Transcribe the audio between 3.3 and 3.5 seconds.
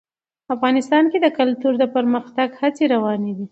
دي.